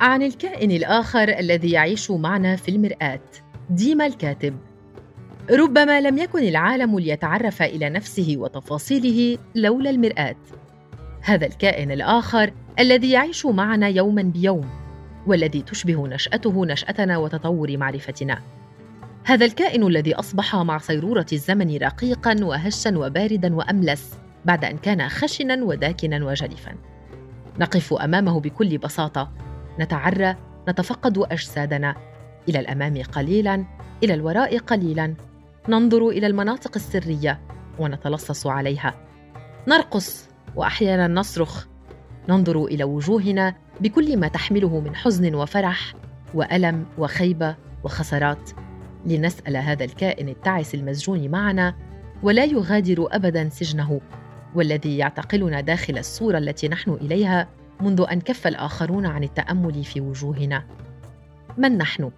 [0.00, 3.20] عن الكائن الآخر الذي يعيش معنا في المرآة
[3.70, 4.56] ديما الكاتب.
[5.50, 10.36] ربما لم يكن العالم ليتعرف إلى نفسه وتفاصيله لولا المرآة.
[11.20, 14.70] هذا الكائن الآخر الذي يعيش معنا يوما بيوم
[15.26, 18.38] والذي تشبه نشأته نشأتنا وتطور معرفتنا.
[19.24, 24.14] هذا الكائن الذي أصبح مع صيرورة الزمن رقيقا وهشا وباردا وأملس
[24.44, 26.74] بعد أن كان خشنا وداكنا وجرفا
[27.58, 29.49] نقف أمامه بكل بساطة.
[29.78, 30.36] نتعرى
[30.68, 31.94] نتفقد أجسادنا.
[32.48, 33.64] إلى الأمام قليلا
[34.04, 35.14] إلى الوراء قليلا.
[35.68, 37.40] ننظر إلى المناطق السرية
[37.78, 38.94] ونتلصص عليها.
[39.68, 41.66] نرقص وأحيانا نصرخ.
[42.28, 45.94] ننظر إلى وجوهنا بكل ما تحمله من حزن وفرح
[46.34, 48.50] وألم وخيبة وخسارات.
[49.06, 51.74] لنسأل هذا الكائن التعس المسجون معنا
[52.22, 54.00] ولا يغادر أبدا سجنه
[54.54, 57.48] والذي يعتقلنا داخل الصورة التي نحن إليها
[57.82, 60.64] منذ أن كف الآخرون عن التأمل في وجوهنا.
[61.58, 62.10] من نحن؟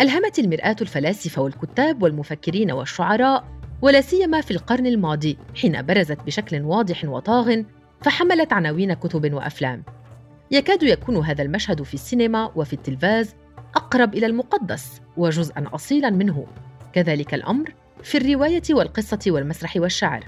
[0.00, 3.44] ألهمت المرآة الفلاسفة والكتاب والمفكرين والشعراء
[3.82, 7.62] ولا سيما في القرن الماضي حين برزت بشكل واضح وطاغ
[8.02, 9.82] فحملت عناوين كتب وأفلام.
[10.50, 13.34] يكاد يكون هذا المشهد في السينما وفي التلفاز
[13.76, 16.46] أقرب إلى المقدس وجزءا اصيلا منه.
[16.92, 20.24] كذلك الأمر في الرواية والقصة والمسرح والشعر.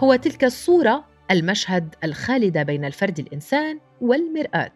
[0.00, 4.72] هو تلك الصورة المشهد الخالد بين الفرد الإنسان والمرآة.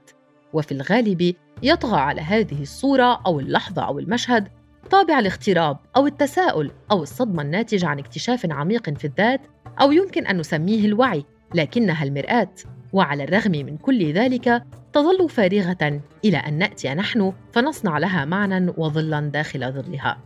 [0.53, 4.49] وفي الغالب يطغى على هذه الصورة أو اللحظة أو المشهد
[4.91, 9.41] طابع الاغتراب أو التساؤل أو الصدمة الناتجة عن اكتشاف عميق في الذات
[9.81, 12.55] أو يمكن أن نسميه الوعي لكنها المرآة.
[12.93, 14.63] وعلى الرغم من كل ذلك
[14.93, 20.19] تظل فارغة إلى أن نأتي نحن فنصنع لها معنى وظلا داخل ظلها.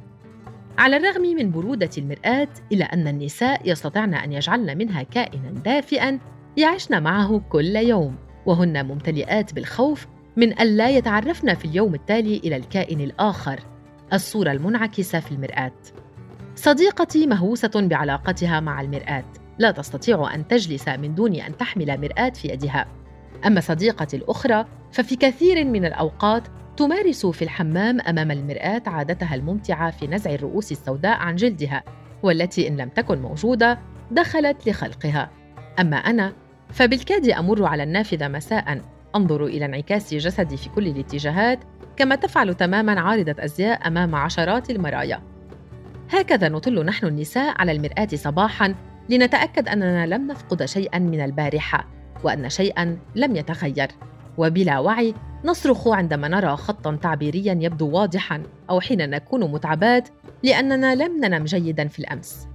[0.81, 6.19] على الرغم من برودة المرآة إلا أن النساء يستطعن أن يجعلن منها كائنا دافئا
[6.57, 8.17] يعشن معه كل يوم.
[8.47, 13.61] وهن ممتلئات بالخوف من الا يتعرفن في اليوم التالي إلى الكائن الآخر.
[14.13, 15.73] الصورة المنعكسة في المرآة.
[16.55, 19.25] صديقتي مهووسة بعلاقتها مع المرآة.
[19.59, 22.87] لا تستطيع أن تجلس من دون أن تحمل مرآة في يدها.
[23.47, 26.49] أما صديقتي الأخرى ففي كثير من الأوقات
[26.81, 31.83] تمارس في الحمام أمام المرآة عادتها الممتعة في نزع الرؤوس السوداء عن جلدها
[32.23, 33.79] والتي إن لم تكن موجودة
[34.11, 35.31] دخلت لخلقها.
[35.81, 36.33] أما أنا
[36.71, 38.81] فبالكاد أمر على النافذة مساء.
[39.17, 41.59] أنظر إلى انعكاس جسدي في كل الاتجاهات
[41.97, 45.23] كما تفعل تماما عارضة أزياء أمام عشرات المرايا.
[46.11, 48.75] هكذا نطل نحن النساء على المرآة صباحا
[49.09, 51.87] لنتأكد أننا لم نفقد شيئا من البارحة
[52.25, 53.89] وأن شيئا لم يتغير.
[54.41, 55.15] وبلا وعي
[55.45, 60.09] نصرخ عندما نرى خطا تعبيريا يبدو واضحا أو حين نكون متعبات
[60.43, 62.49] لأننا لم ننم جيدا في الأمس.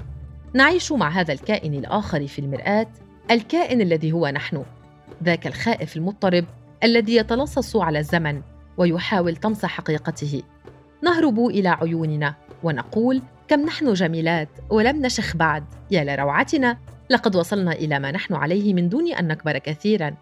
[0.53, 2.87] نعيش مع هذا الكائن الآخر في المرآة
[3.31, 4.63] الكائن الذي هو نحن.
[5.23, 6.45] ذاك الخائف المضطرب
[6.83, 8.41] الذي يتلصص على الزمن
[8.77, 10.41] ويحاول طمس حقيقته.
[11.03, 15.63] نهرب إلى عيوننا ونقول كم نحن جميلات ولم نشخ بعد.
[15.91, 16.77] يا لروعتنا
[17.09, 20.15] لقد وصلنا إلى ما نحن عليه من دون أن نكبر كثيرا.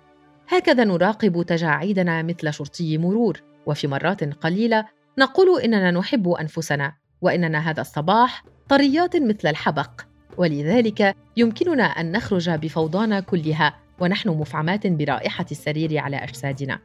[0.47, 4.85] هكذا نراقب تجاعيدنا مثل شرطي مرور وفي مرات قليلة
[5.19, 10.01] نقول إننا نحب أنفسنا وإننا هذا الصباح طريات مثل الحبق.
[10.37, 16.79] ولذلك يمكننا أن نخرج بفوضانا كلها ونحن مفعمات برائحة السرير على أجسادنا.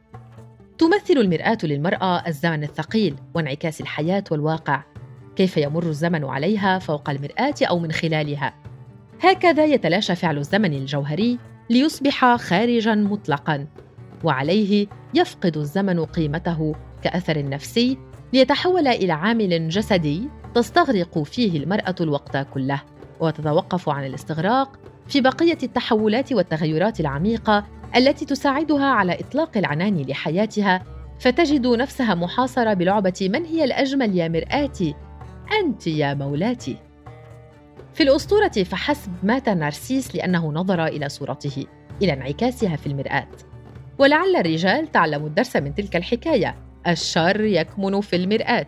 [0.77, 4.83] تمثل المرآة للمرأة الزمن الثقيل وانعكاس الحياة والواقع.
[5.35, 8.53] كيف يمر الزمن عليها فوق المرآة أو من خلالها؟
[9.21, 13.67] هكذا يتلاشى فعل الزمن الجوهري ليصبح خارجا مطلقا
[14.23, 17.97] وعليه يفقد الزمن قيمته كأثر نفسي
[18.33, 22.81] ليتحول إلى عامل جسدي تستغرق فيه المرأة الوقت كله
[23.19, 27.65] وتتوقف عن الاستغراق في بقية التحولات والتغيرات العميقة
[27.95, 30.83] التي تساعدها على إطلاق العنان لحياتها
[31.19, 34.95] فتجد نفسها محاصرة بلعبة من هي الأجمل يا مرآتي؟
[35.59, 36.88] أنت يا مولاتي.
[37.93, 41.65] في الأسطورة فحسب مات نارسيس لأنه نظر إلى صورته
[42.01, 43.27] إلى انعكاسها في المرآة.
[43.97, 46.55] ولعل الرجال تعلموا الدرس من تلك الحكاية.
[46.87, 48.67] الشر يكمن في المرآة.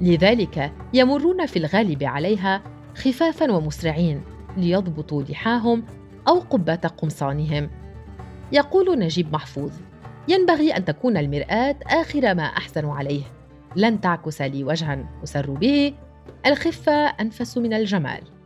[0.00, 2.62] لذلك يمرون في الغالب عليها
[2.96, 4.22] خفافا ومسرعين
[4.56, 5.84] ليضبطوا لحاهم
[6.28, 7.70] أو قبات قمصانهم.
[8.52, 9.72] يقول نجيب محفوظ
[10.28, 13.22] ينبغي أن تكون المرآة آخر ما احزن عليه.
[13.76, 15.94] لن تعكس لي وجها أسر به.
[16.46, 18.39] الخفة أنفس من الجمال.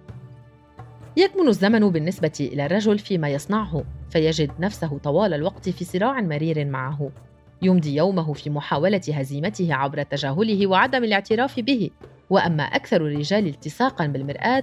[1.16, 7.10] يكمن الزمن بالنسبة إلى الرجل فيما يصنعه فيجد نفسه طوال الوقت في صراع مرير معه.
[7.62, 11.90] يمضي يومه في محاولة هزيمته عبر تجاهله وعدم الاعتراف به.
[12.30, 14.62] وأما أكثر الرجال التصاقا بالمرآة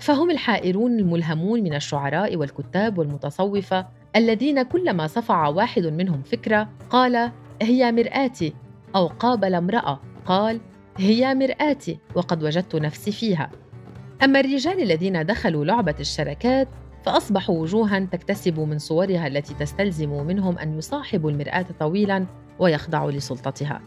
[0.00, 7.30] فهم الحائرون الملهمون من الشعراء والكتاب والمتصوفه الذين كلما صفع واحد منهم فكرة قال
[7.62, 8.54] هي مرآتي.
[8.96, 10.60] أو قابل امرأة قال
[10.96, 11.98] هي مرآتي.
[12.14, 13.50] وقد وجدت نفسي فيها.
[14.24, 16.68] أما الرجال الذين دخلوا لعبة الشركات
[17.04, 22.26] فأصبحوا وجوها تكتسب من صورها التي تستلزم منهم أن يصاحبوا المرآة طويلا
[22.58, 23.80] ويخضعوا لسلطتها.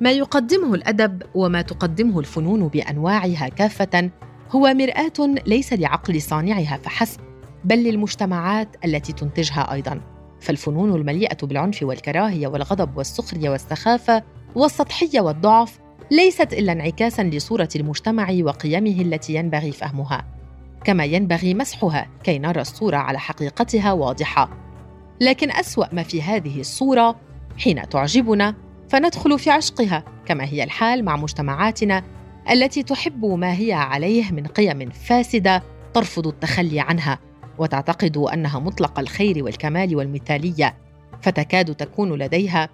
[0.00, 4.10] ما يقدمه الأدب وما تقدمه الفنون بأنواعها كافة
[4.50, 7.20] هو مرآة ليس لعقل صانعها فحسب
[7.64, 10.00] بل للمجتمعات التي تنتجها أيضاً.
[10.40, 14.22] فالفنون المليئة بالعنف والكراهية والغضب والسخرية والسخافة
[14.54, 15.78] والسطحية والضعف
[16.10, 20.24] ليست إلا انعكاساً لصورة المجتمع وقيمه التي ينبغي فهمها
[20.84, 24.50] كما ينبغي مسحها كي نرى الصورة على حقيقتها واضحة.
[25.20, 27.16] لكن أسوأ ما في هذه الصورة
[27.58, 28.54] حين تعجبنا
[28.88, 32.02] فندخل في عشقها كما هي الحال مع مجتمعاتنا
[32.50, 35.62] التي تحب ما هي عليه من قيم فاسدة
[35.94, 37.18] ترفض التخلي عنها
[37.58, 40.74] وتعتقد أنها مطلق الخير والكمال والمثالية
[41.22, 42.68] فتكاد تكون لديها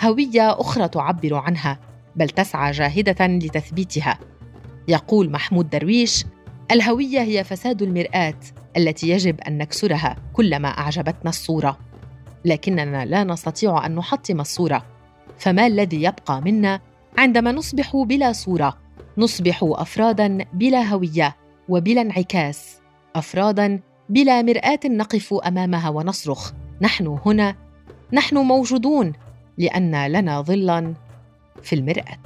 [0.00, 1.91] هوية أخرى تعبر عنها.
[2.16, 4.18] بل تسعى جاهدة لتثبيتها.
[4.88, 6.24] يقول محمود درويش
[6.70, 8.40] الهوية هي فساد المرآة
[8.76, 11.78] التي يجب أن نكسرها كلما أعجبتنا الصورة.
[12.44, 14.86] لكننا لا نستطيع أن نحطم الصورة.
[15.38, 16.80] فما الذي يبقى منا
[17.18, 18.78] عندما نصبح بلا صورة؟
[19.18, 21.36] نصبح أفرادا بلا هوية
[21.68, 22.80] وبلا انعكاس.
[23.16, 26.52] أفرادا بلا مرآة نقف أمامها ونصرخ.
[26.80, 27.54] نحن هنا
[28.12, 29.12] نحن موجودون
[29.58, 30.94] لأن لنا ظلا
[31.62, 32.18] في المرآة.